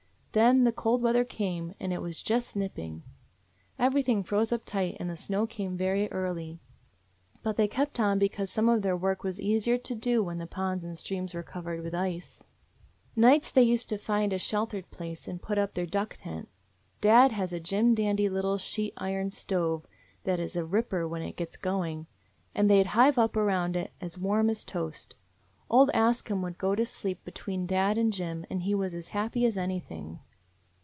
Then 0.33 0.63
the 0.63 0.71
cold 0.71 1.01
weather 1.01 1.25
came, 1.25 1.75
and 1.77 1.91
it 1.91 2.01
was 2.01 2.21
just 2.21 2.55
nipping. 2.55 3.03
Everything 3.77 4.23
froze 4.23 4.53
up 4.53 4.63
tight, 4.63 4.95
and 4.97 5.09
the 5.09 5.17
snow 5.17 5.45
came 5.45 5.75
very 5.75 6.09
early. 6.09 6.61
But 7.43 7.57
they 7.57 7.67
kept 7.67 7.99
on, 7.99 8.17
because 8.17 8.49
some 8.49 8.69
of 8.69 8.81
their 8.81 8.95
work 8.95 9.25
was 9.25 9.41
easier 9.41 9.77
to 9.79 9.93
do 9.93 10.23
when 10.23 10.37
the 10.37 10.47
ponds 10.47 10.85
and 10.85 10.97
streams 10.97 11.33
were 11.33 11.43
covered 11.43 11.83
with 11.83 11.93
ice. 11.93 12.41
204 13.15 13.17
AN 13.17 13.17
INDIAN 13.17 13.27
DOG 13.31 13.39
"Nights 13.39 13.51
they 13.51 13.61
used 13.63 13.89
to 13.89 13.97
find 13.97 14.31
a 14.31 14.37
sheltered 14.39 14.89
place 14.89 15.27
and 15.27 15.41
put 15.41 15.57
up 15.57 15.73
their 15.73 15.85
duck 15.85 16.15
tent. 16.17 16.47
Dad 17.01 17.33
has 17.33 17.51
a 17.51 17.59
jim 17.59 17.93
dandy 17.93 18.29
little 18.29 18.57
sheet 18.57 18.93
iron 18.95 19.31
stove 19.31 19.85
that 20.23 20.39
is 20.39 20.55
a 20.55 20.63
ripper 20.63 21.05
when 21.09 21.23
it 21.23 21.35
gets 21.35 21.57
going, 21.57 22.07
and 22.55 22.71
they 22.71 22.81
'd 22.81 22.85
hive 22.95 23.17
up 23.17 23.35
around 23.35 23.75
it 23.75 23.91
as 23.99 24.17
warm 24.17 24.49
as 24.49 24.63
toast. 24.63 25.17
Old 25.69 25.89
Ask 25.93 26.29
Him 26.29 26.41
would 26.41 26.57
go 26.57 26.75
to 26.75 26.85
sleep 26.85 27.23
between 27.23 27.65
dad 27.65 27.97
and 27.97 28.11
Jim 28.11 28.45
and 28.49 28.63
he 28.63 28.75
was 28.75 28.93
as 28.93 29.07
happy 29.07 29.45
as 29.45 29.57
anything. 29.57 30.19